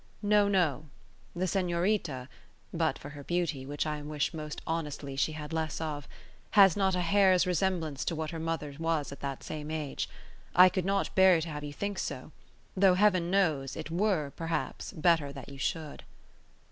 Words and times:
No, 0.23 0.47
no; 0.47 0.85
the 1.35 1.45
Senorita 1.45 2.27
(but 2.73 2.97
for 2.97 3.09
her 3.09 3.23
beauty, 3.23 3.67
which 3.67 3.85
I 3.85 4.01
wish 4.01 4.33
most 4.33 4.59
honestly 4.65 5.15
she 5.15 5.33
had 5.33 5.53
less 5.53 5.79
of) 5.79 6.07
has 6.57 6.75
not 6.75 6.95
a 6.95 7.01
hair's 7.01 7.45
resemblance 7.45 8.03
to 8.05 8.15
what 8.15 8.31
her 8.31 8.39
mother 8.39 8.73
was 8.79 9.11
at 9.11 9.19
the 9.19 9.37
same 9.41 9.69
age. 9.69 10.09
I 10.55 10.69
could 10.69 10.85
not 10.85 11.13
bear 11.13 11.39
to 11.41 11.49
have 11.49 11.63
you 11.63 11.71
think 11.73 11.99
so; 11.99 12.31
though, 12.75 12.95
Heaven 12.95 13.29
knows, 13.29 13.75
it 13.77 13.91
were, 13.91 14.31
perhaps, 14.35 14.91
better 14.91 15.31
that 15.33 15.49
you 15.49 15.59
should." 15.59 16.03